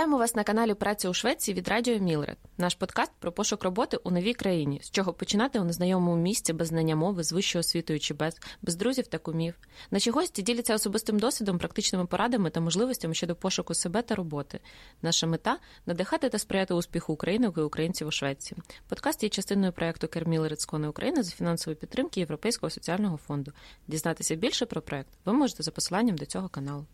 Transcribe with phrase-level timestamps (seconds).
[0.00, 2.36] Вітаємо вас на каналі Праця у Швеції від Радіо Мілред.
[2.58, 6.68] Наш подкаст про пошук роботи у новій країні, з чого починати у незнайомому місці без
[6.68, 9.54] знання мови, з вищою освітою чи без, без друзів та кумів.
[9.90, 14.60] Наші гості діляться особистим досвідом, практичними порадами та можливостями щодо пошуку себе та роботи.
[15.02, 18.60] Наша мета надихати та сприяти успіху українок і українців у Швеції.
[18.88, 23.52] Подкаст є частиною проекту Кермілред Скони України за фінансової підтримки Європейського соціального фонду.
[23.88, 26.86] Дізнатися більше про проект ви можете за посиланням до цього каналу.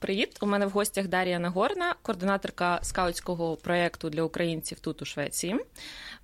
[0.00, 0.38] Привіт!
[0.40, 5.56] У мене в гостях Дарія Нагорна, координаторка скаутського проєкту для українців тут у Швеції.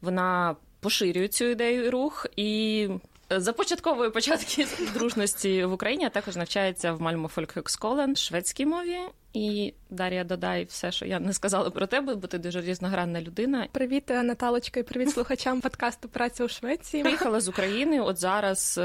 [0.00, 2.88] Вона поширює цю ідею і рух і
[3.30, 8.98] започатковує початки дружності в Україні, а також навчається в Мальмо Фолькхексколен шведській мові.
[9.32, 13.68] І Дар'я додай все, що я не сказала про тебе, бо ти дуже різногранна людина.
[13.72, 17.02] Привіт, Наталочка, і привіт слухачам подкасту Праця у Швеції.
[17.02, 18.82] Приїхала з України от зараз е,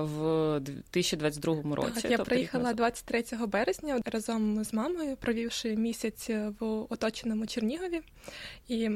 [0.00, 1.90] в 2022 році.
[1.94, 8.00] Так, Я тобто приїхала 23 березня разом з мамою, провівши місяць в оточеному Чернігові.
[8.68, 8.90] І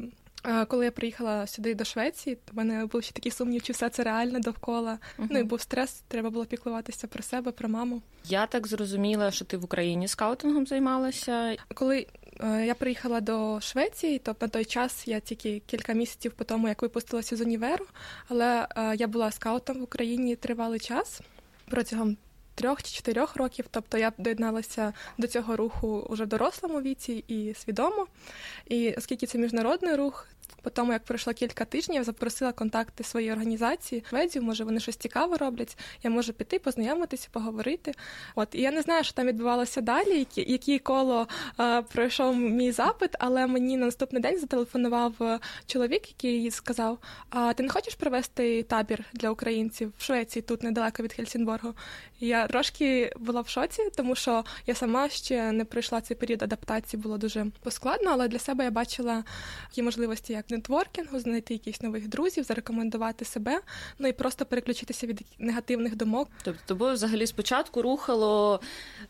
[0.68, 4.02] коли я приїхала сюди до Швеції, в мене був ще такий сумнів, чи все це
[4.02, 4.98] реально довкола.
[5.18, 5.26] Uh-huh.
[5.30, 8.02] Ну і був стрес, треба було піклуватися про себе, про маму.
[8.24, 11.56] Я так зрозуміла, що ти в Україні скаутингом займалася.
[11.74, 12.06] Коли
[12.40, 16.68] е, я приїхала до Швеції, то на той час я тільки кілька місяців по тому,
[16.68, 17.86] як випустилася з універу,
[18.28, 21.20] але е, я була скаутом в Україні тривалий час
[21.68, 22.16] протягом
[22.58, 23.64] трьох чи чотирьох років.
[23.70, 28.06] Тобто я доєдналася до цього руху уже в дорослому віці і свідомо.
[28.66, 30.26] І оскільки це міжнародний рух,
[30.62, 35.36] по тому, як пройшло кілька тижнів, запросила контакти своєї організації Шведію, може вони щось цікаве
[35.36, 35.78] роблять.
[36.02, 37.94] Я можу піти, познайомитися, поговорити.
[38.34, 41.28] От і я не знаю, що там відбувалося далі, які, які коло
[41.60, 46.98] е, пройшов мій запит, але мені на наступний день зателефонував е, чоловік, який сказав:
[47.30, 51.74] А ти не хочеш провести табір для українців в Швеції, тут недалеко від Хельсінборгу?
[52.20, 57.02] Я трошки була в шоці, тому що я сама ще не пройшла цей період адаптації,
[57.02, 59.24] було дуже поскладно, але для себе я бачила
[59.68, 63.60] такі можливості, як нетворкінгу, знайти якихось нових друзів, зарекомендувати себе,
[63.98, 66.28] ну і просто переключитися від негативних думок.
[66.42, 68.60] Тобто тобою взагалі спочатку рухало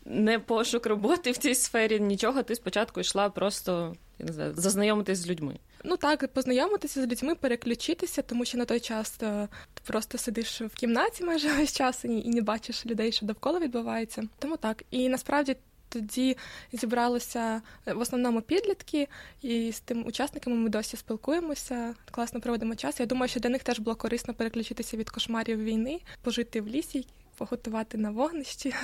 [0.05, 2.43] не пошук роботи в цій сфері, нічого.
[2.43, 5.55] Ти спочатку йшла просто я не знаю, зазнайомитись з людьми.
[5.83, 10.61] Ну так, познайомитися з людьми, переключитися, тому що на той час е, ти просто сидиш
[10.61, 14.23] в кімнаті майже весь час і не бачиш людей, що довкола відбувається.
[14.39, 14.83] Тому так.
[14.91, 15.55] І насправді
[15.89, 16.37] тоді
[16.71, 19.07] зібралися е, в основному підлітки,
[19.41, 22.99] і з тим учасниками ми досі спілкуємося, класно проводимо час.
[22.99, 27.07] Я думаю, що для них теж було корисно переключитися від кошмарів війни, пожити в лісі,
[27.37, 28.73] поготувати на вогнищі.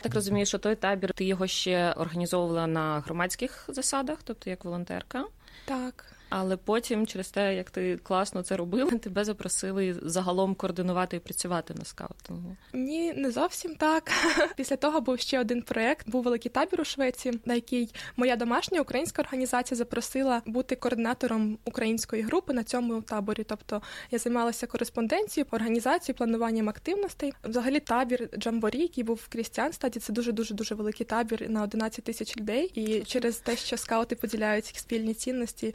[0.00, 5.24] Так розумію, що той табір ти його ще організовувала на громадських засадах, тобто як волонтерка.
[5.64, 6.17] Так.
[6.28, 11.74] Але потім, через те, як ти класно це робила, тебе запросили загалом координувати і працювати
[11.74, 12.56] на скаутингу.
[12.72, 14.12] Ні, не зовсім так.
[14.56, 16.10] Після того був ще один проект.
[16.10, 22.22] Був великий табір у Швеції, на який моя домашня українська організація запросила бути координатором української
[22.22, 23.44] групи на цьому таборі.
[23.44, 27.32] Тобто я займалася кореспонденцією, організацією, плануванням активностей.
[27.44, 32.04] Взагалі, табір Джамборі, який був в Крістіанстаді, це дуже дуже дуже великий табір на 11
[32.04, 32.70] тисяч людей.
[32.74, 35.74] І через те, що скаути поділяють спільні цінності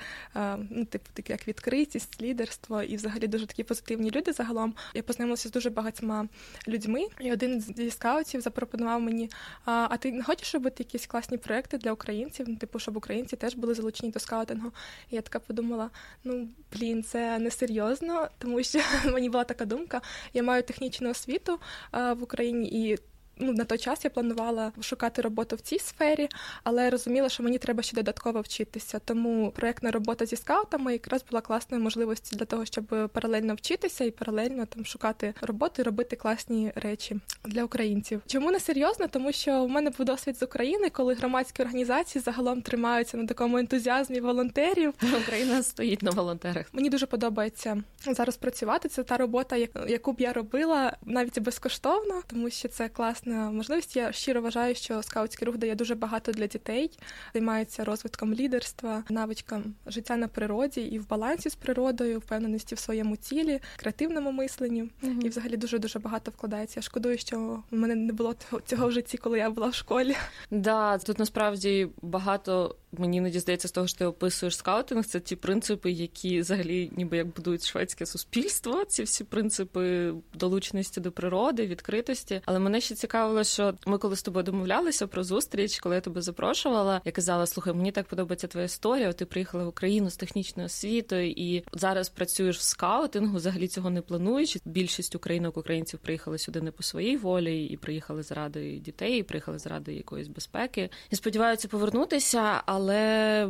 [0.69, 4.33] ну, типу, такі як відкритість, лідерство і взагалі дуже такі позитивні люди.
[4.33, 6.27] Загалом я познайомилася з дуже багатьма
[6.67, 7.07] людьми.
[7.19, 9.29] І один зі скаутів запропонував мені:
[9.65, 12.45] а а ти не хочеш робити якісь класні проекти для українців?
[12.49, 14.71] Ну, типу, щоб українці теж були залучені до скаутингу.
[15.11, 15.89] І я така подумала:
[16.23, 18.79] ну блін, це несерйозно, тому що
[19.11, 20.01] мені була така думка.
[20.33, 21.59] Я маю технічну освіту
[21.91, 22.97] в Україні і
[23.37, 26.29] ну, на той час я планувала шукати роботу в цій сфері,
[26.63, 28.99] але розуміла, що мені треба ще додатково вчитися.
[29.05, 34.11] Тому проєктна робота зі скаутами якраз була класною можливістю для того, щоб паралельно вчитися і
[34.11, 38.21] паралельно там шукати роботу і робити класні речі для українців.
[38.27, 39.07] Чому не серйозно?
[39.07, 43.57] Тому що в мене був досвід з України, коли громадські організації загалом тримаються на такому
[43.57, 44.93] ентузіазмі волонтерів.
[45.21, 46.65] Україна стоїть на волонтерах.
[46.71, 48.89] Мені дуже подобається зараз працювати.
[48.89, 49.55] Це та робота,
[49.87, 53.95] яку б я робила навіть безкоштовно, тому що це клас класна можливість.
[53.95, 56.91] Я щиро вважаю, що скаутський рух дає дуже багато для дітей,
[57.33, 63.17] займається розвитком лідерства, навичкам життя на природі і в балансі з природою, впевненості в своєму
[63.17, 64.89] тілі, креативному мисленні.
[65.03, 65.21] Угу.
[65.23, 66.79] І взагалі дуже дуже багато вкладається.
[66.79, 68.35] Я шкодую, що в мене не було
[68.65, 70.15] цього в житті, коли я була в школі.
[70.51, 75.05] Да, тут насправді багато мені іноді здається з того, що ти описуєш скаутинг.
[75.05, 78.85] Це ті принципи, які взагалі ніби як будують шведське суспільство.
[78.85, 82.41] Ці всі принципи долученості до природи, відкритості.
[82.45, 86.21] Але мене ще цікавило, що ми коли з тобою домовлялися про зустріч, коли я тебе
[86.21, 89.13] запрошувала, я казала: слухай, мені так подобається твоя історія.
[89.13, 93.37] Ти приїхала в Україну з технічною освітою і зараз працюєш в скаутингу.
[93.37, 94.59] Взагалі цього не плануючи.
[94.65, 99.59] Більшість українок українців приїхали сюди не по своїй волі, і приїхали заради дітей, і приїхали
[99.59, 100.89] заради якоїсь безпеки.
[101.09, 102.82] І сподіваються повернутися, але.
[102.83, 103.49] Але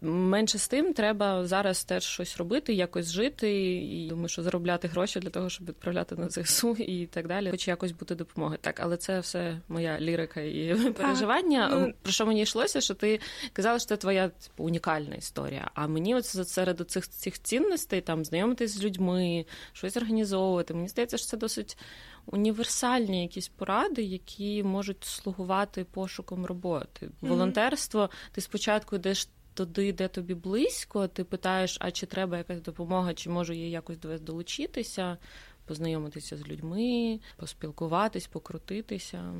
[0.00, 5.20] Менше з тим, треба зараз теж щось робити, якось жити, і думаю, що заробляти гроші
[5.20, 8.58] для того, щоб відправляти на ЗСУ і так далі, хоч якось бути допомоги.
[8.60, 10.94] Так, але це все моя лірика і так.
[10.94, 11.68] переживання.
[11.72, 11.92] Ну...
[12.02, 12.80] Про що мені йшлося?
[12.80, 13.20] Що ти
[13.52, 15.70] казала, що це твоя типу, унікальна історія.
[15.74, 20.74] А мені от серед цих цих цінностей там знайомитись з людьми, щось організовувати.
[20.74, 21.78] Мені здається, що це досить.
[22.32, 27.06] Універсальні якісь поради, які можуть слугувати пошуком роботи.
[27.06, 27.28] Mm-hmm.
[27.28, 33.14] Волонтерство, ти спочатку йдеш туди, де тобі близько, ти питаєш, а чи треба якась допомога,
[33.14, 35.16] чи можу я якось до вас долучитися,
[35.66, 39.34] познайомитися з людьми, поспілкуватись, покрутитися.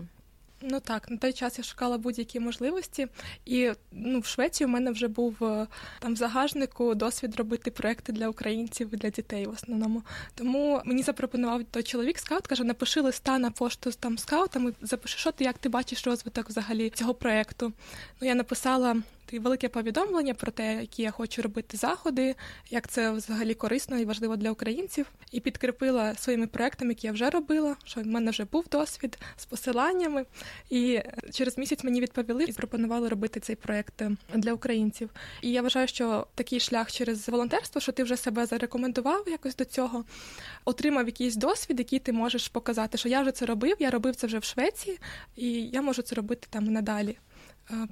[0.63, 3.07] Ну так, на той час я шукала будь-які можливості,
[3.47, 5.67] і ну в Швеції у мене вже був е,
[5.99, 10.03] там в загажнику досвід робити проекти для українців для дітей в основному.
[10.35, 15.19] Тому мені запропонував той чоловік скаут, каже: напиши листа на пошту з там скаутами, запиши,
[15.19, 17.73] що ти як ти бачиш розвиток взагалі цього проекту.
[18.21, 18.97] Ну я написала
[19.33, 22.35] велике повідомлення про те, які я хочу робити заходи,
[22.71, 27.31] як це взагалі корисно і важливо для українців, і підкріпила своїми проектами, які я вже
[27.31, 27.77] робила.
[27.85, 30.25] Що в мене вже був досвід з посиланнями.
[30.71, 31.01] І
[31.33, 34.03] через місяць мені відповіли і запропонували робити цей проект
[34.35, 35.11] для українців.
[35.43, 39.65] І я вважаю, що такий шлях через волонтерство, що ти вже себе зарекомендував якось до
[39.65, 40.05] цього,
[40.65, 44.27] отримав якийсь досвід, який ти можеш показати, що я вже це робив, я робив це
[44.27, 44.99] вже в Швеції,
[45.37, 47.17] і я можу це робити там і надалі.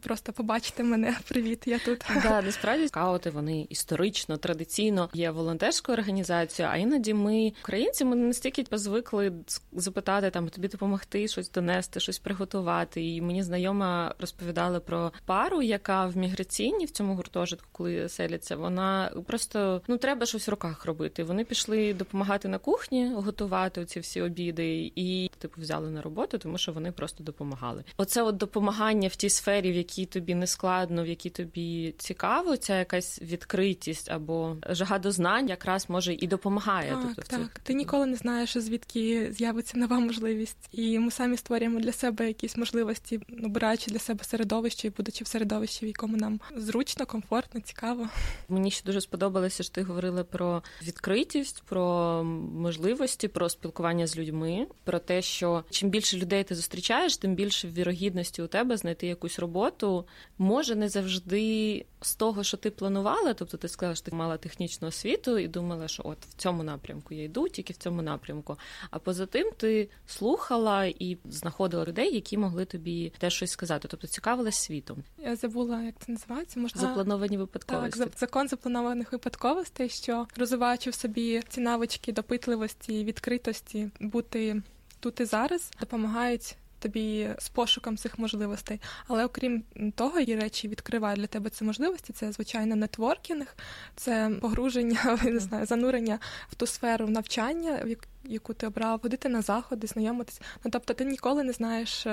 [0.03, 2.05] Просто побачите мене, привіт, я тут.
[2.23, 8.65] Да, насправді скаути вони історично, традиційно є волонтерською організацією, а іноді ми, українці, ми настільки
[8.73, 9.33] звикли
[9.73, 13.05] запитати там тобі допомогти, щось донести, щось приготувати.
[13.05, 19.13] І мені знайома розповідали про пару, яка в міграційній в цьому гуртожитку, коли селяться, вона
[19.27, 21.25] просто ну треба щось в руках робити.
[21.25, 26.59] Вони пішли допомагати на кухні, готувати ці всі обіди, і типу взяли на роботу, тому
[26.59, 27.85] що вони просто допомагали.
[27.97, 31.95] Оце от допомагання в тій сфері сфері, в якій тобі не складно, в якій тобі
[31.99, 36.91] цікаво, ця якась відкритість або жага до знань якраз може і допомагає.
[36.91, 37.41] Так, тобто, так.
[37.41, 37.59] Цих...
[37.63, 42.57] Ти ніколи не знаєш, звідки з'явиться нова можливість, і ми самі створюємо для себе якісь
[42.57, 48.09] можливості, обираючи для себе середовище і будучи в середовищі, в якому нам зручно, комфортно, цікаво.
[48.49, 52.25] Мені ще дуже сподобалося, що ти говорила про відкритість, про
[52.55, 57.69] можливості, про спілкування з людьми, про те, що чим більше людей ти зустрічаєш, тим більше
[57.69, 60.07] вірогідності у тебе знайти якусь роботу роботу
[60.39, 63.35] може не завжди з того, що ти планувала.
[63.35, 67.15] Тобто ти сказала, що ти мала технічну освіту і думала, що от в цьому напрямку
[67.15, 68.57] я йду, тільки в цьому напрямку.
[68.91, 73.89] А поза тим ти слухала і знаходила людей, які могли тобі теж щось сказати.
[73.91, 75.05] Тобто цікавилась світом.
[75.19, 76.61] Я забула, як це називається.
[76.61, 78.01] Може заплановані випадковості.
[78.01, 84.63] Так, закон запланованих випадковостей, що розвиваючи в собі ці навички допитливості, відкритості, бути
[85.01, 88.81] тут і зараз допомагають тобі з пошуком цих можливостей.
[89.09, 89.63] Але окрім
[89.95, 92.13] того, є речі відкривають для тебе ці можливості.
[92.13, 93.57] Це звичайно нетворкінг,
[93.97, 96.19] це погруження, не знаю, занурення
[96.49, 100.41] в ту сферу навчання, в яку ти обрав, ходити на заходи, знайомитись.
[100.65, 102.07] Ну тобто, ти ніколи не знаєш.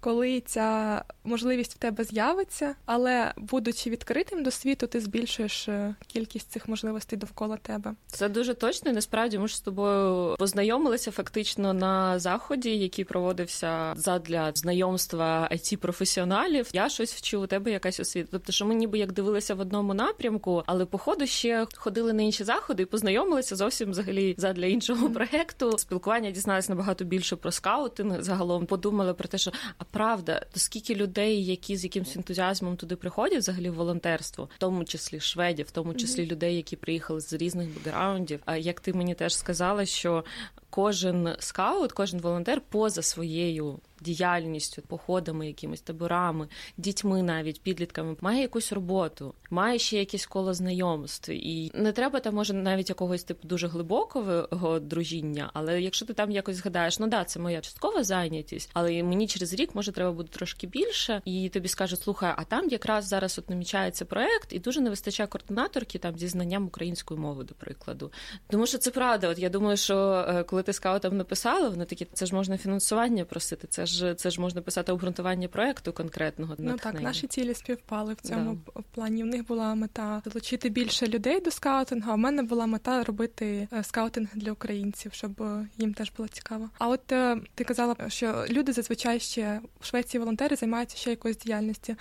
[0.00, 6.50] Коли ця можливість в тебе з'явиться, але будучи відкритим до світу, ти збільшуєш е, кількість
[6.50, 7.94] цих можливостей довкола тебе.
[8.06, 8.92] Це дуже точно.
[8.92, 16.68] Насправді ми ж з тобою познайомилися фактично на заході, який проводився задля знайомства it професіоналів.
[16.72, 18.28] Я щось вчу у тебе якась освіта.
[18.30, 22.22] Тобто, що ми ніби як дивилися в одному напрямку, але по ходу ще ходили на
[22.22, 25.78] інші заходи і познайомилися зовсім взагалі задля іншого проекту.
[25.78, 28.22] Спілкування дізналися набагато більше про скаутинг.
[28.22, 32.96] Загалом подумали про те, що а правда, то скільки людей, які з якимсь ентузіазмом туди
[32.96, 36.30] приходять, взагалі в волонтерство, в тому числі шведів, в тому числі mm-hmm.
[36.30, 38.40] людей, які приїхали з різних бекграундів.
[38.44, 40.24] А як ти мені теж сказала, що
[40.70, 48.72] кожен скаут, кожен волонтер поза своєю діяльністю, походами, якимись таборами, дітьми, навіть підлітками, має якусь
[48.72, 53.68] роботу, має ще якесь коло знайомств, і не треба там може навіть якогось типу дуже
[53.68, 55.50] глибокого дружіння.
[55.54, 59.54] Але якщо ти там якось згадаєш, ну да, це моя часткова зайнятість, але мені через
[59.54, 63.50] рік може треба буде трошки більше, і тобі скажуть, слухай, а там якраз зараз от
[63.50, 68.12] намічається проект, і дуже не вистачає координаторки там зі знанням української мови, до прикладу.
[68.48, 69.28] Тому що це правда.
[69.28, 73.24] От я думаю, що е, коли ти скаутам написала, вони такі, це ж можна фінансування
[73.24, 76.54] просити, це ж це ж можна писати обґрунтування проекту конкретного.
[76.58, 78.82] Ну так, наші цілі співпали в цьому да.
[78.94, 79.24] плані.
[79.24, 82.10] У них була мета залучити більше людей до скаутингу.
[82.10, 86.28] а в мене була мета робити е, скаутинг для українців, щоб е, їм теж було
[86.28, 86.70] цікаво.
[86.78, 91.38] А от е, ти казала, що люди зазвичай ще в Швеції волонтери займаються ще якоюсь
[91.38, 91.96] діяльністю.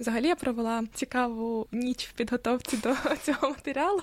[0.00, 4.02] Взагалі я провела цікаву ніч в підготовці до цього матеріалу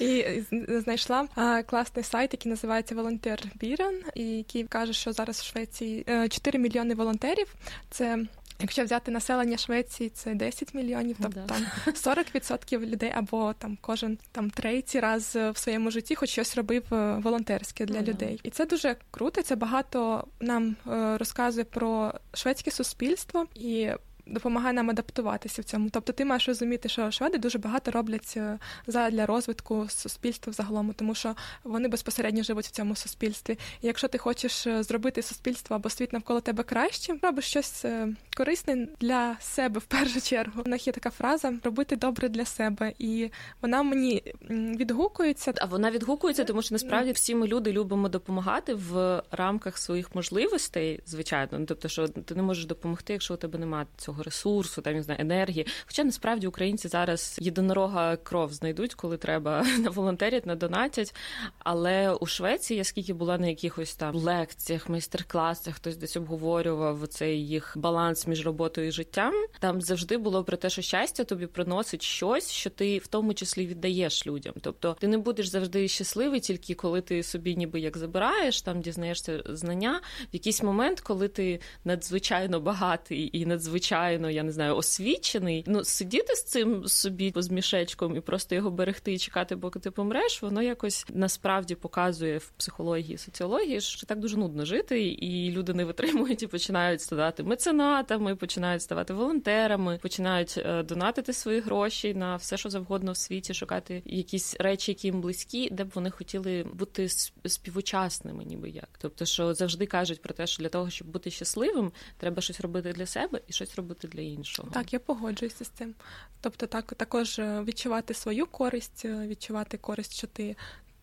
[0.00, 0.24] і
[0.68, 1.26] знайшла
[1.66, 7.54] класний сайт, який називається Волонтер Бірен, який каже, що зараз в Швеції 4 мільйони волонтерів.
[7.90, 8.18] Це
[8.62, 11.54] Якщо взяти населення Швеції, це 10 мільйонів, тобто да.
[11.54, 16.82] там 40% людей або там кожен там третій раз в своєму житті хоч щось робив
[16.92, 18.10] е, волонтерське для да.
[18.10, 18.40] людей.
[18.42, 19.42] І це дуже круто.
[19.42, 23.90] Це багато нам е, розказує про шведське суспільство і
[24.26, 25.90] допомагає нам адаптуватися в цьому.
[25.90, 31.14] Тобто ти маєш розуміти, що шведи дуже багато роблять е, для розвитку суспільства взагалом, тому
[31.14, 33.58] що вони безпосередньо живуть в цьому суспільстві.
[33.80, 38.08] І якщо ти хочеш е, зробити суспільство або світ навколо тебе кращим, робиш щось е,
[38.36, 40.62] корисне для себе в першу чергу.
[40.66, 43.30] У них є така фраза робити добре для себе, і
[43.62, 45.52] вона мені відгукується.
[45.56, 51.00] А вона відгукується, тому що насправді всі ми люди любимо допомагати в рамках своїх можливостей,
[51.06, 51.58] звичайно.
[51.58, 55.02] Ну, тобто, що ти не можеш допомогти, якщо у тебе немає цього ресурсу, там не
[55.02, 55.66] знаю, енергії.
[55.86, 61.14] Хоча насправді українці зараз єдинорога кров знайдуть, коли треба на волонтерять, на донатять.
[61.58, 67.46] Але у Швеції, я скільки була на якихось там лекціях, майстер-класах, хтось десь обговорював цей
[67.46, 69.34] їх баланс між роботою і життям.
[69.60, 73.66] Там завжди було про те, що щастя тобі приносить щось, що ти в тому числі
[73.66, 74.54] віддаєш людям.
[74.60, 79.42] Тобто ти не будеш завжди щасливий, тільки коли ти собі ніби як забираєш, там дізнаєшся
[79.46, 80.00] знання.
[80.20, 85.64] В якийсь момент, коли ти надзвичайно багатий і надзвичайно надзвичайно, я не знаю, освічений.
[85.66, 89.90] Ну сидіти з цим собі з мішечком і просто його берегти і чекати, поки ти
[89.90, 95.74] помреш, воно якось насправді показує в психології, соціології, що так дуже нудно жити, і люди
[95.74, 102.36] не витримують і починають ставати меценатами, починають ставати волонтерами, починають е, донатити свої гроші на
[102.36, 106.66] все, що завгодно в світі, шукати якісь речі, які їм близькі, де б вони хотіли
[106.74, 107.08] бути
[107.46, 108.88] співучасними, ніби як.
[108.98, 112.92] Тобто, що завжди кажуть про те, що для того, щоб бути щасливим, треба щось робити
[112.92, 114.70] для себе і щось робити робити для іншого.
[114.72, 115.94] Так, я погоджуюся з цим.
[116.40, 120.56] Тобто, так також е, відчувати свою користь, е, відчувати користь, що ти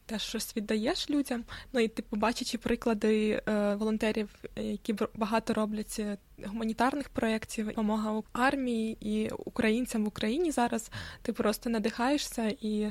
[0.05, 1.43] теж щось віддаєш людям.
[1.73, 8.97] Ну і типу, побачачи приклади е, волонтерів, які багато роблять е, гуманітарних проєктів, допомога армії
[9.01, 10.91] і українцям в Україні зараз.
[11.21, 12.89] Ти просто надихаєшся і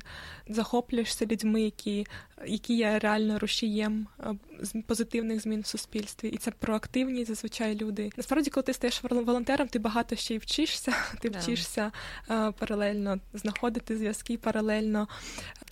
[0.49, 2.07] захоплюєшся людьми, які
[2.47, 4.35] які є реально рушієм е,
[4.87, 6.29] позитивних змін в суспільстві.
[6.29, 8.11] І це проактивні зазвичай люди.
[8.17, 10.93] Насправді, коли ти стаєш волонтером, ти багато ще й вчишся.
[11.21, 11.41] Ти yeah.
[11.41, 11.93] вчишся
[12.31, 15.09] е, паралельно знаходити зв'язки, паралельно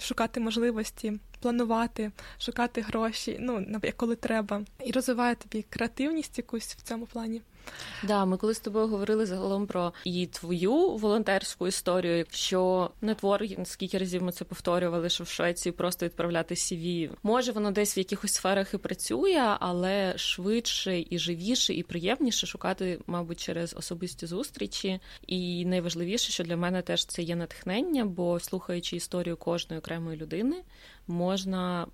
[0.01, 3.67] шукати можливості планувати, шукати гроші, ну
[3.97, 7.43] коли треба, і розвиває тобі креативність якусь в цьому плані.
[8.03, 13.99] Да, ми коли з тобою говорили загалом про і твою волонтерську історію, що нетворк, скільки
[13.99, 17.11] разів ми це повторювали, що в Швеції просто відправляти CV.
[17.23, 23.01] Може, воно десь в якихось сферах і працює, але швидше і живіше, і приємніше шукати,
[23.07, 25.01] мабуть, через особисті зустрічі.
[25.27, 30.63] І найважливіше, що для мене теж це є натхнення, бо слухаючи історію кожної окремої людини,
[31.07, 31.87] можна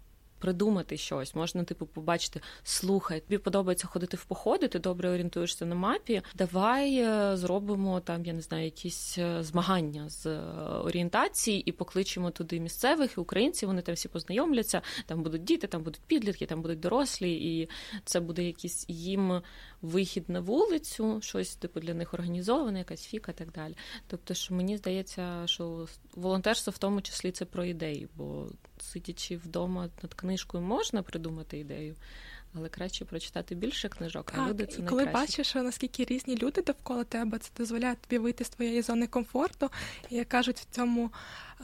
[0.42, 1.34] придумати щось.
[1.34, 6.22] Можна, типу, побачити, слухай, тобі подобається ходити в походи, ти добре орієнтуєшся на мапі.
[6.34, 10.40] Давай е, зробимо там, я не знаю, якісь е, змагання з е,
[10.84, 13.68] орієнтації і покличемо туди місцевих і українців.
[13.68, 14.82] Вони там всі познайомляться.
[15.06, 17.68] Там будуть діти, там будуть підлітки, там будуть дорослі, і
[18.04, 19.42] це буде якийсь їм
[19.82, 23.76] вихід на вулицю, щось типу для них організоване, якась фіка і так далі.
[24.06, 28.46] Тобто, що мені здається, що волонтерство в тому числі це про ідеї, бо
[28.82, 31.96] сидячи вдома над книжкою, можна придумати ідею.
[32.54, 35.42] Але краще прочитати більше книжок, так, а люди це і коли найкраще.
[35.42, 39.70] бачиш, наскільки різні люди довкола тебе, це дозволяє тобі вийти з твоєї зони комфорту.
[40.10, 41.10] І як кажуть, в цьому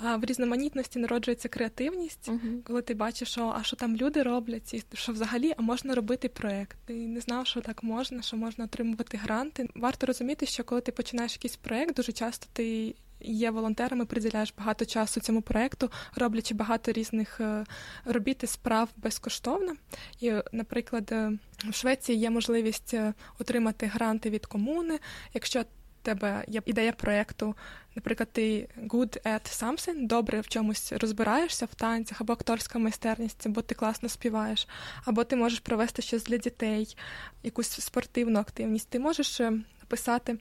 [0.03, 2.63] в різноманітності народжується креативність, uh-huh.
[2.63, 6.29] коли ти бачиш, що а що там люди роблять, і що взагалі а можна робити
[6.29, 6.79] проект.
[6.85, 9.69] Ти не знав, що так можна, що можна отримувати гранти.
[9.75, 14.85] Варто розуміти, що коли ти починаєш якийсь проект, дуже часто ти є волонтерами, приділяєш багато
[14.85, 17.65] часу цьому проекту, роблячи багато різних е,
[18.05, 19.73] робіт і справ безкоштовно.
[20.21, 21.33] І, наприклад, е,
[21.71, 24.99] в Швеції є можливість е, отримати гранти від комуни,
[25.35, 25.65] якщо
[26.03, 27.55] тебе є ідея проєкту,
[27.95, 33.63] наприклад, ти good at something, добре в чомусь розбираєшся в танцях, або акторська майстерність, або
[33.63, 34.69] ти класно співаєш,
[35.05, 36.97] або ти можеш провести щось для дітей,
[37.43, 38.89] якусь спортивну активність.
[38.89, 39.41] Ти можеш
[39.89, 40.39] писати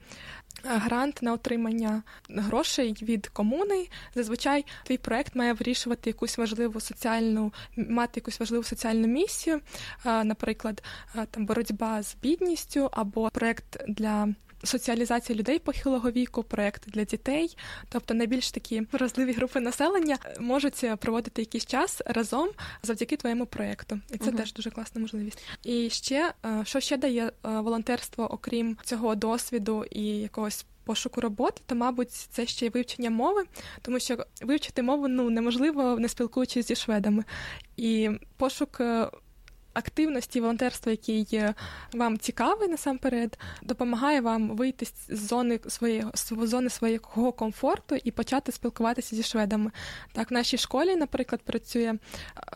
[0.64, 3.88] грант на отримання грошей від комуни.
[4.16, 9.62] Зазвичай твій проект має вирішувати якусь важливу соціальну, мати якусь важливу соціальну місію,
[10.06, 10.84] наприклад,
[11.32, 14.28] там боротьба з бідністю або проект для
[14.64, 17.58] соціалізація людей похилого віку, проект для дітей,
[17.90, 22.50] тобто найбільш такі вразливі групи населення можуть проводити якийсь час разом
[22.84, 25.44] завдяки твоєму проекту, і це uh теж дуже класна можливість.
[25.64, 30.66] І ще е, що ще дає е, волонтерство, окрім цього досвіду і якогось.
[30.84, 33.44] Пошуку роботи, то, мабуть, це ще й вивчення мови,
[33.82, 37.24] тому що вивчити мову ну неможливо не спілкуючись зі шведами.
[37.78, 39.10] І пошук е,
[39.78, 41.44] активності волонтерства, який
[41.94, 48.52] вам цікавий насамперед, допомагає вам вийти з зони своєї з зони свого комфорту і почати
[48.52, 49.72] спілкуватися зі шведами.
[50.14, 51.96] Так, в нашій школі, наприклад, працює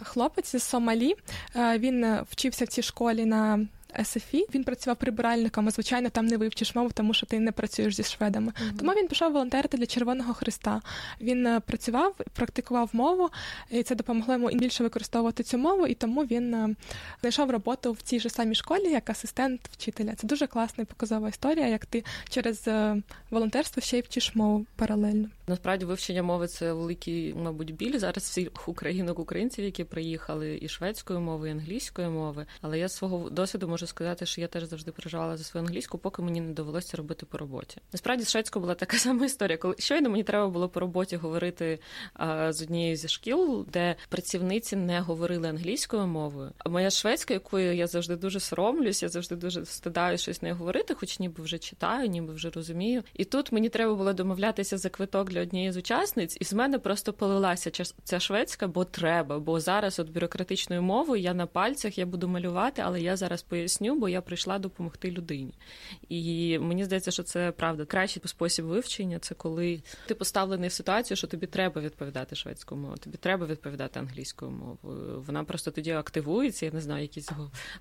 [0.01, 1.15] хлопець з Сомалі.
[1.55, 3.67] Він вчився в цій школі на
[4.03, 4.45] СФІ.
[4.55, 8.03] Він працював прибиральником, а звичайно, там не вивчиш мову, тому що ти не працюєш зі
[8.03, 8.51] шведами.
[8.51, 8.77] Mm-hmm.
[8.79, 10.81] Тому він пішов волонтерити для Червоного Христа.
[11.21, 13.29] Він е, працював, практикував мову,
[13.69, 16.75] і це допомогло йому більше використовувати цю мову, і тому він е,
[17.21, 20.15] знайшов роботу в цій же самій школі як асистент вчителя.
[20.15, 24.65] Це дуже класна і показова історія, як ти через е, волонтерство ще й вчиш мову
[24.75, 25.27] паралельно.
[25.51, 31.20] Насправді вивчення мови це великий, мабуть, біль зараз всіх українок, українців, які приїхали і шведської
[31.20, 32.46] мови, і англійської мови.
[32.62, 36.22] Але я свого досвіду можу сказати, що я теж завжди переживала за свою англійську, поки
[36.22, 37.77] мені не довелося робити по роботі.
[37.93, 39.58] Насправді з шведською була така сама історія.
[39.58, 41.79] Коли щойно мені треба було по роботі говорити
[42.13, 46.51] а, з однією зі шкіл, де працівниці не говорили англійською мовою.
[46.58, 50.93] А моя шведська, якою я завжди дуже соромлюсь, я завжди дуже стидаю щось не говорити,
[50.93, 53.03] хоч ніби вже читаю, ніби вже розумію.
[53.13, 56.79] І тут мені треба було домовлятися за квиток для однієї з учасниць, і з мене
[56.79, 57.71] просто полилася
[58.03, 59.39] ця шведська, бо треба.
[59.39, 63.95] Бо зараз от бюрократичною мовою я на пальцях я буду малювати, але я зараз поясню,
[63.95, 65.53] бо я прийшла допомогти людині.
[66.10, 67.86] І мені здається, що це правда.
[67.86, 72.98] Кращий спосіб вивчення це коли ти поставлений в ситуацію, що тобі треба відповідати шведською мовою,
[72.98, 75.24] тобі треба відповідати англійською мовою.
[75.27, 76.65] Вона просто тоді активується.
[76.65, 77.29] Я не знаю, якісь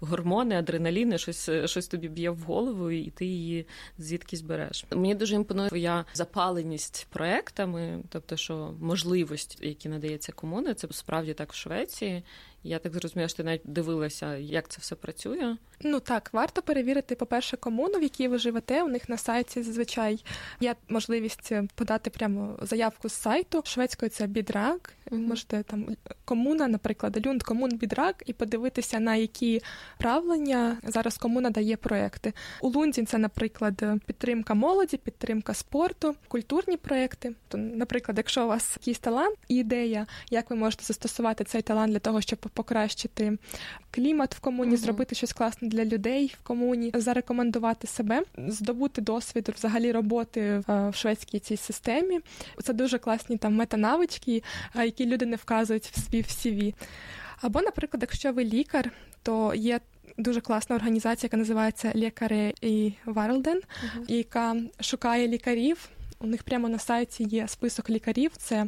[0.00, 3.66] гормони, адреналіни, щось щось тобі б'є в голову, і ти її
[3.98, 4.84] звідкись береш.
[4.90, 11.34] Мені дуже імпонує твоя запаленість проекту проектами, тобто, що можливості, які надається комуни, це справді
[11.34, 12.22] так в Швеції.
[12.62, 15.56] Я так зрозуміла, що ти навіть дивилася, як це все працює.
[15.80, 18.82] Ну так, варто перевірити, по-перше, комуну, в якій ви живете.
[18.82, 20.24] У них на сайті зазвичай
[20.60, 23.62] є можливість подати прямо заявку з сайту.
[23.64, 24.92] Шведською це бідрак.
[25.10, 25.18] Mm-hmm.
[25.18, 29.62] Можете там комуна, наприклад, люнд комун бідрак, і подивитися, на які
[29.98, 32.32] правлення зараз комуна дає проекти.
[32.60, 37.34] У Лунзі це, наприклад, підтримка молоді, підтримка спорту, культурні проекти.
[37.48, 41.92] То, наприклад, якщо у вас якийсь талант і ідея, як ви можете застосувати цей талант
[41.92, 43.38] для того, щоб покращити
[43.90, 44.78] клімат в комуні, mm-hmm.
[44.78, 51.38] зробити щось класне для людей в комуні, зарекомендувати себе, здобути досвід взагалі роботи в шведській
[51.38, 52.20] цій системі.
[52.62, 54.42] Це дуже класні там метанавички,
[54.74, 56.74] які люди не вказують в свій в CV.
[57.40, 58.90] Або, наприклад, якщо ви лікар,
[59.22, 59.80] то є.
[60.18, 64.04] Дуже класна організація, яка називається Лікари і Варлден, uh-huh.
[64.08, 65.88] яка шукає лікарів
[66.20, 68.66] у них прямо на сайті є список лікарів: це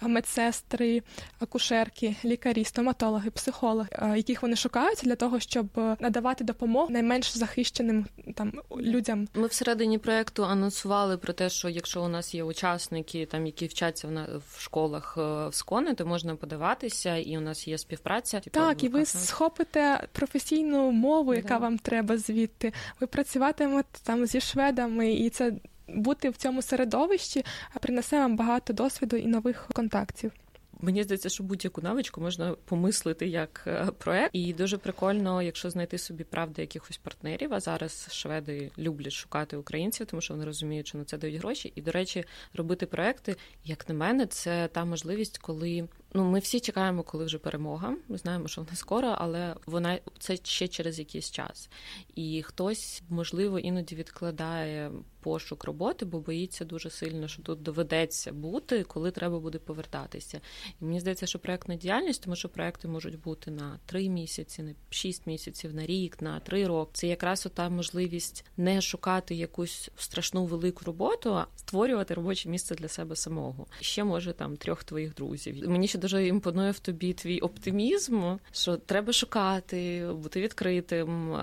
[0.00, 1.02] медсестри,
[1.40, 5.66] акушерки, лікарі, стоматологи, психологи, яких вони шукають для того, щоб
[6.00, 9.28] надавати допомогу найменш захищеним там людям.
[9.34, 14.08] Ми всередині проекту анонсували про те, що якщо у нас є учасники, там які вчаться
[14.48, 18.40] в школах е, в скони, то можна подаватися, і у нас є співпраця.
[18.40, 21.58] Типу, так, і ви схопите професійну мову, яка да.
[21.58, 22.72] вам треба звідти.
[23.00, 25.52] Ви працюватимете там зі шведами, і це
[25.88, 27.44] бути в цьому середовищі
[27.80, 30.32] принесе вам багато досвіду і нових контактів.
[30.80, 35.98] Мені здається, що будь-яку навичку можна помислити як е, проект, і дуже прикольно, якщо знайти
[35.98, 37.54] собі правда якихось партнерів.
[37.54, 41.72] А зараз шведи люблять шукати українців, тому що вони розуміють, що на це дають гроші.
[41.74, 42.24] І, до речі,
[42.54, 47.38] робити проекти, як на мене, це та можливість, коли ну ми всі чекаємо, коли вже
[47.38, 47.94] перемога.
[48.08, 51.70] Ми знаємо, що вона скоро, але вона це ще через якийсь час.
[52.14, 54.90] І хтось можливо іноді відкладає
[55.28, 60.40] пошук роботи, бо боїться дуже сильно, що тут доведеться бути, коли треба буде повертатися.
[60.80, 64.74] І мені здається, що проектна діяльність, тому що проекти можуть бути на три місяці, на
[64.90, 66.90] шість місяців, на рік, на три роки.
[66.94, 72.88] Це якраз ота можливість не шукати якусь страшну велику роботу, а створювати робоче місце для
[72.88, 73.66] себе самого.
[73.80, 75.68] Ще може там трьох твоїх друзів.
[75.68, 81.36] Мені ще дуже імпонує в тобі твій оптимізм, що треба шукати, бути відкритим,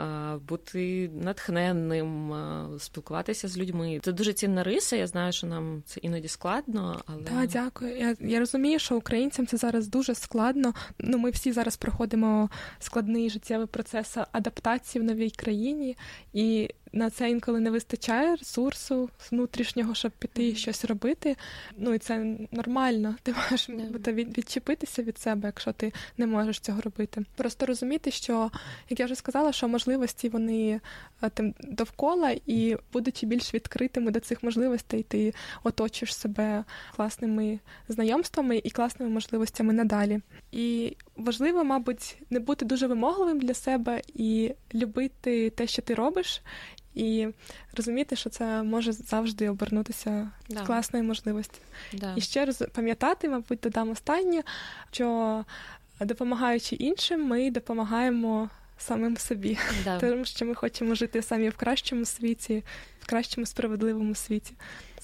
[0.47, 2.33] бути натхненним,
[2.79, 3.99] спілкуватися з людьми людьми.
[4.03, 4.95] Це дуже цінна риса.
[4.95, 7.97] Я знаю, що нам це іноді складно, але Так, дякую.
[7.97, 10.73] Я я розумію, що українцям це зараз дуже складно.
[10.99, 15.97] Ну, ми всі зараз проходимо складний життєвий процес адаптації в новій країні,
[16.33, 20.55] і на це інколи не вистачає ресурсу внутрішнього, щоб піти mm-hmm.
[20.55, 21.35] щось робити.
[21.77, 23.15] Ну і це нормально.
[23.23, 24.37] Ти можеш yeah.
[24.37, 27.25] відчепитися від себе, якщо ти не можеш цього робити.
[27.35, 28.51] Просто розуміти, що
[28.89, 30.81] як я вже сказала, що можливості вони
[31.23, 36.63] е, тим довкола, і будучи більш відкритими до цих можливостей, ти оточиш себе
[36.95, 40.19] класними знайомствами і класними можливостями надалі.
[40.51, 46.41] І важливо, мабуть, не бути дуже вимогливим для себе і любити те, що ти робиш
[46.95, 47.27] і
[47.77, 50.61] розуміти, що це може завжди обернутися да.
[50.61, 51.57] класною можливістю.
[51.93, 52.13] Да.
[52.15, 54.43] І ще раз пам'ятати, мабуть, додам останнє,
[54.91, 55.45] що
[55.99, 59.99] допомагаючи іншим, ми допомагаємо самим собі, да.
[59.99, 62.63] тому що ми хочемо жити самі в кращому світі,
[63.01, 64.53] в кращому справедливому світі.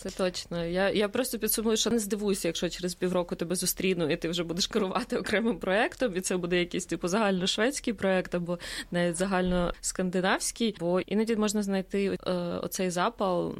[0.02, 0.66] Це точно.
[0.66, 4.44] Я я просто підсумую, що не здивуюся, якщо через півроку тебе зустріну, і ти вже
[4.44, 8.60] будеш керувати окремим проектом, і це буде якийсь типу загальношведський проект або
[8.92, 10.76] навіть загальноскандинавський.
[10.80, 13.56] Бо іноді можна знайти е, оцей запал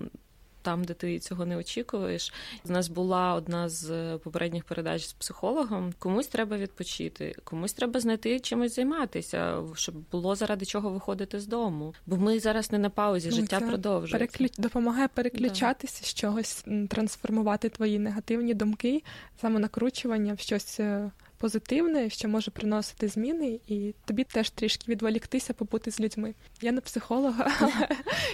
[0.62, 2.34] там, де ти цього не очікуєш.
[2.66, 5.94] У нас була одна з попередніх передач з психологом.
[6.00, 11.94] Комусь треба відпочити, комусь треба знайти чимось займатися, щоб було заради чого виходити з дому.
[12.06, 14.18] Бо ми зараз не на паузі, ну, життя продовжується.
[14.18, 14.58] Переключ...
[14.58, 16.08] допомагає переключатися да.
[16.08, 19.04] з чогось, трансформувати твої негативні думки,
[19.42, 25.92] самонакручування в щось е, позитивне, що може приносити зміни, і тобі теж трішки відволіктися, побути
[25.92, 26.34] з людьми.
[26.62, 27.88] Я не психолога, але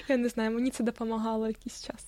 [0.07, 2.05] я не знаю, мені це допомагало якийсь час.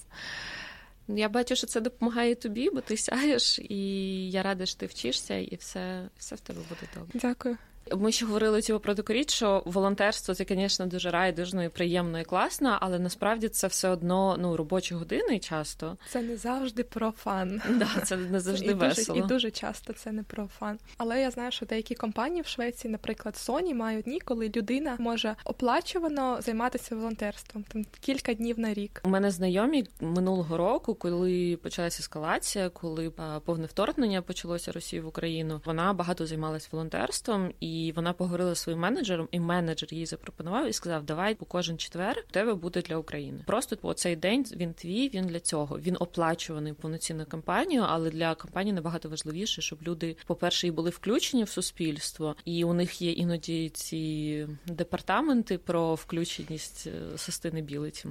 [1.08, 5.36] Я бачу, що це допомагає тобі, бо ти сяєш, і я рада, що ти вчишся,
[5.36, 7.20] і все, все в тебе буде добре.
[7.22, 7.58] Дякую.
[7.98, 12.24] Ми ще говорили цього про докоріт, що волонтерство це, звісно, дуже райдужно і приємно і
[12.24, 15.98] класно, але насправді це все одно ну робочі години часто.
[16.10, 17.62] Це не завжди про фан.
[17.70, 19.16] Да, це не завжди і весело.
[19.18, 20.80] Дуже, і дуже часто це не про фан.
[20.98, 25.36] Але я знаю, що деякі компанії в Швеції, наприклад, Sony, мають дні, коли людина може
[25.46, 29.02] оплачувано займатися волонтерством там кілька днів на рік.
[29.04, 33.12] У мене знайомі минулого року, коли почалася ескалація, коли
[33.46, 35.62] повне вторгнення почалося Росії в Україну.
[35.66, 37.79] Вона багато займалась волонтерством і.
[37.80, 41.78] І вона поговорила зі своїм менеджером, і менеджер їй запропонував і сказав: Давай по кожен
[41.78, 43.44] четвер у тебе буде для України.
[43.48, 45.80] Просто по цей день він твій, він для цього.
[45.80, 51.44] Він оплачуваний повноцінну кампанію, але для компанії набагато важливіше, щоб люди, по-перше, і були включені
[51.44, 58.10] в суспільство, і у них є іноді ці департаменти про включеність Состини Білиті.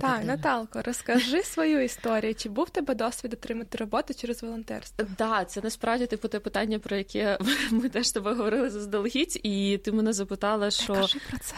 [0.00, 2.34] Так, Наталко, розкажи свою історію.
[2.34, 5.06] Чи був тебе досвід отримати роботу через волонтерство?
[5.16, 7.38] Так, це насправді типу те питання, про яке
[7.70, 11.54] ми теж тобою говорили заздалегідь, і ти мене запитала, що Кажи про це.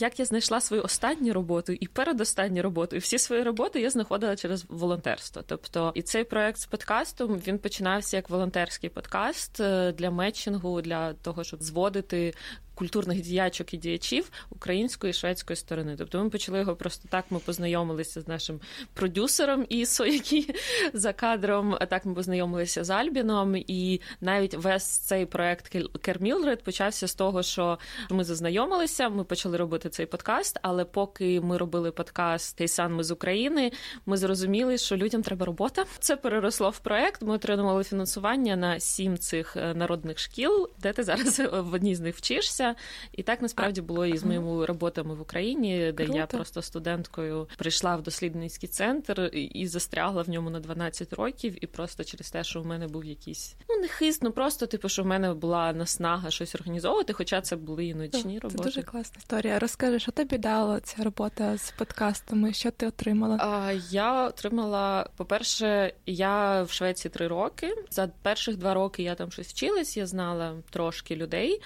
[0.00, 4.36] Як я знайшла свою останню роботу і передостанню роботу, і всі свої роботи я знаходила
[4.36, 5.42] через волонтерство.
[5.46, 11.12] Тобто, і цей проект з подкастом він починався як волонтерський подкаст е, для метчингу, для
[11.12, 12.34] того, щоб зводити
[12.82, 15.94] культурних діячок і діячів української і шведської сторони.
[15.98, 17.24] Тобто ми почали його просто так.
[17.30, 18.60] Ми познайомилися з нашим
[18.94, 20.54] продюсером Ісо, який
[20.92, 21.78] за кадром.
[21.90, 27.78] Так ми познайомилися з Альбіном, і навіть весь цей проект Кермілред почався з того, що
[28.10, 29.08] ми зазнайомилися.
[29.08, 30.58] Ми почали робити цей подкаст.
[30.62, 33.72] Але поки ми робили подкаст Тейсан, ми з України,
[34.06, 35.84] ми зрозуміли, що людям треба робота.
[35.98, 37.22] Це переросло в проект.
[37.22, 42.00] Ми отримали фінансування на сім цих е, народних шкіл, де ти зараз в одній з
[42.00, 42.71] них вчишся.
[43.12, 46.18] І так насправді було і з моїми роботами в Україні, де Круто.
[46.18, 51.66] я просто студенткою прийшла в дослідницький центр і застрягла в ньому на 12 років, і
[51.66, 55.02] просто через те, що в мене був якийсь ну не хист, ну просто типу, що
[55.02, 58.58] в мене була наснага щось організовувати, хоча це були і ночні роботи.
[58.58, 59.58] Це дуже класна історія.
[59.58, 62.52] Розкажи, що тобі дала ця робота з подкастами?
[62.52, 63.36] Що ти отримала?
[63.40, 67.74] А, Я отримала, по-перше, я в Швеції три роки.
[67.90, 71.60] За перших два роки я там щось вчилась, я знала трошки людей.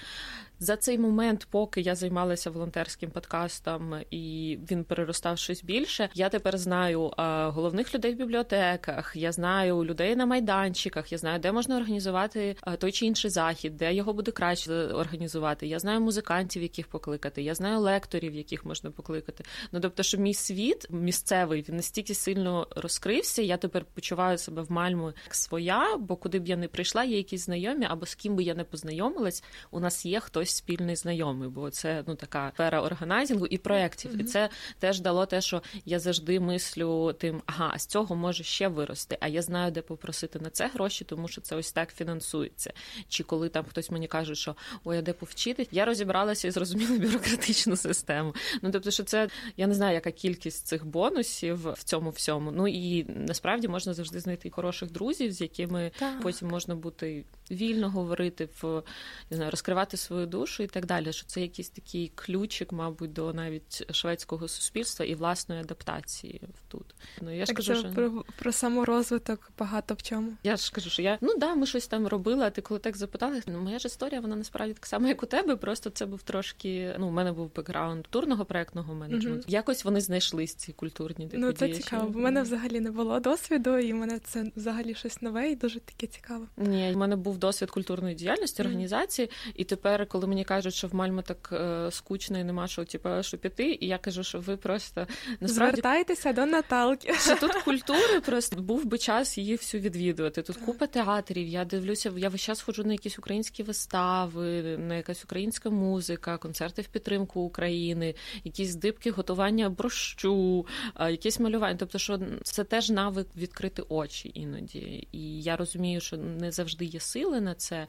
[0.59, 6.57] За цей момент, поки я займалася волонтерським подкастом і він переростав щось більше, я тепер
[6.57, 9.15] знаю головних людей в бібліотеках.
[9.15, 11.11] Я знаю людей на майданчиках.
[11.11, 15.67] Я знаю, де можна організувати той чи інший захід, де його буде краще організувати.
[15.67, 17.41] Я знаю музикантів, яких покликати.
[17.41, 19.43] Я знаю лекторів, яких можна покликати.
[19.71, 23.41] Ну тобто, що мій світ місцевий він настільки сильно розкрився.
[23.41, 27.17] Я тепер почуваю себе в Мальму як своя, бо куди б я не прийшла, є
[27.17, 29.43] якісь знайомі, або з ким би я не познайомилась.
[29.71, 34.11] У нас є хтось хтось спільний знайомий, бо це ну така сфера органайзингу і проєктів.
[34.11, 34.21] Mm-hmm.
[34.21, 38.43] І це теж дало те, що я завжди мислю тим, ага, а з цього може
[38.43, 39.17] ще вирости.
[39.19, 42.73] А я знаю, де попросити на це гроші, тому що це ось так фінансується.
[43.09, 46.97] Чи коли там хтось мені каже, що ой, а де повчити, я розібралася і зрозуміла
[46.99, 48.35] бюрократичну систему.
[48.61, 52.51] Ну тобто, що це я не знаю, яка кількість цих бонусів в цьому всьому.
[52.51, 56.21] Ну і насправді можна завжди знайти хороших друзів, з якими так.
[56.21, 58.83] потім можна бути вільно говорити, в
[59.29, 61.13] не знаю, розкривати свою душу і так далі.
[61.13, 66.95] Що це якийсь такий ключик, мабуть, до навіть шведського суспільства і власної адаптації тут.
[67.21, 67.89] Ну я ж так кажу, що...
[67.89, 70.31] про про саморозвиток багато в чому.
[70.43, 72.45] Я ж кажу, що я ну да, ми щось там робили.
[72.45, 75.25] А ти коли так запитали, ну моя ж історія, вона насправді так само, як у
[75.25, 75.55] тебе.
[75.55, 76.95] Просто це був трошки.
[76.99, 79.39] Ну, у мене був бекграунд культурного проектного менеджменту.
[79.39, 79.47] Угу.
[79.47, 82.09] Якось вони знайшлись ці культурні Ну це цікаво.
[82.09, 85.55] бо в мене взагалі не було досвіду, і в мене це взагалі щось нове і
[85.55, 86.45] дуже таке цікаве.
[86.57, 90.95] Ні, в мене був досвід культурної діяльності, організації, і тепер, коли мені кажуть, що в
[90.95, 94.57] Мальму так е, скучно і нема що типу, що піти, і я кажу, що ви
[94.57, 95.07] просто
[95.39, 95.71] насправді...
[95.71, 97.13] звертайтеся до Наталки.
[97.13, 100.41] Що тут культури просто був би час її всю відвідувати.
[100.41, 101.47] Тут купа театрів.
[101.47, 106.81] Я дивлюся, я весь час ходжу на якісь українські вистави, на якась українська музика, концерти
[106.81, 110.65] в підтримку України, якісь дибки готування борщу,
[110.99, 111.77] якісь малювання.
[111.79, 115.07] Тобто, що це теж навик відкрити очі іноді.
[115.11, 117.87] І я розумію, що не завжди є сили на це,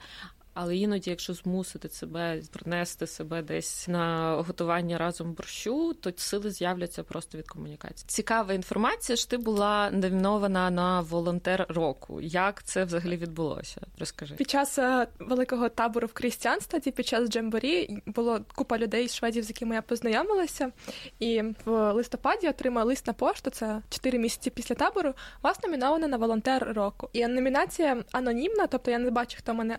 [0.61, 7.03] але іноді, якщо змусити себе принести себе десь на готування разом борщу, то сили з'являться
[7.03, 8.05] просто від комунікації.
[8.09, 9.17] Цікава інформація.
[9.17, 12.21] що ти була номінована на волонтер року.
[12.21, 13.81] Як це взагалі відбулося?
[13.99, 19.15] Розкажи під час е, великого табору в Крістіанстаді, під час Джемборі було купа людей з
[19.15, 20.73] шведів, з якими я познайомилася,
[21.19, 23.51] і в листопаді отримала лист на пошту.
[23.51, 25.15] Це 4 місяці після табору.
[25.43, 27.09] Вас номіновано на волонтер року.
[27.13, 29.79] І номінація анонімна, тобто я не бачу, хто мене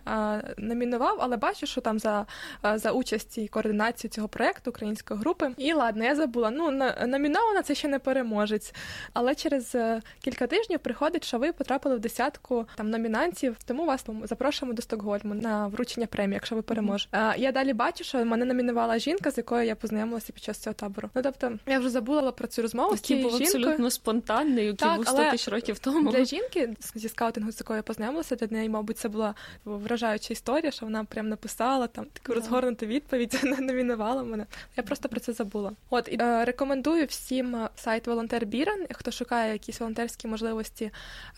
[0.70, 2.26] номінував, але бачу, що там за
[2.74, 5.50] за участі і координацію цього проекту української групи.
[5.56, 6.50] І ладно, я забула.
[6.50, 6.70] Ну
[7.06, 8.74] номінована це ще не переможець.
[9.12, 13.56] Але через е, кілька тижнів приходить, що ви потрапили в десятку там номінантів.
[13.66, 17.16] Тому вас запрошуємо до Стокгольму на вручення премії, якщо ви переможете.
[17.16, 17.38] Mm-hmm.
[17.38, 21.10] Я далі бачу, що мене номінувала жінка, з якою я познайомилася під час цього табору.
[21.14, 23.44] Ну тобто я вже забула про цю розмову з цією жінкою.
[23.44, 26.12] абсолютно спонтанний, який так, був 100 тисяч років тому.
[26.12, 30.59] Для жінки зі скаутингу, з якою я познайомилася, для неї, мабуть, це була вражаюча історія
[30.60, 34.46] історія, що вона прям написала там таку розгорнуту відповідь, номінувала мене.
[34.76, 35.72] Я просто про це забула.
[35.90, 38.86] От і е, рекомендую всім е, сайт Волонтер Біран.
[38.92, 40.84] Хто шукає якісь волонтерські можливості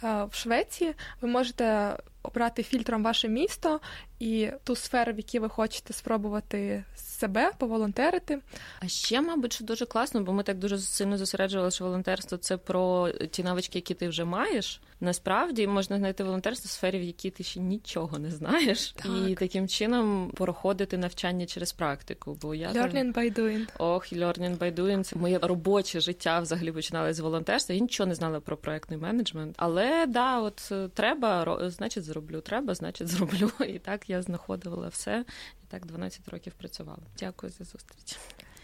[0.05, 3.81] е, в Швеції, ви можете обрати фільтром ваше місто
[4.19, 8.39] і ту сферу, в якій ви хочете спробувати себе поволонтерити.
[8.81, 12.57] А ще, мабуть, що дуже класно, бо ми так дуже сильно зосереджували, що волонтерство це
[12.57, 14.81] про ті навички, які ти вже маєш.
[15.01, 19.07] Насправді можна знайти волонтерство в сфері, в якій ти ще нічого не знаєш, так.
[19.29, 22.39] і таким чином проходити навчання через практику.
[22.43, 23.67] Бо я Learning by doing.
[23.79, 25.05] Ох, learning by doing.
[25.05, 27.75] Це моє робоче життя взагалі починалося з волонтерства.
[27.75, 29.55] Я нічого не знала про проектний менеджмент.
[29.59, 32.41] Але да, от е, треба, значить, зроблю.
[32.41, 33.51] Треба, значить, зроблю.
[33.69, 35.25] І так я знаходила все.
[35.63, 37.03] І так 12 років працювала.
[37.19, 38.19] Дякую за зустріч.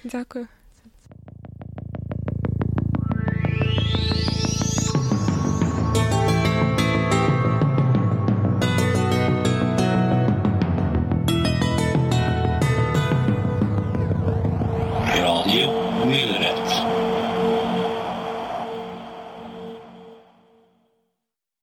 [0.04, 0.46] Дякую.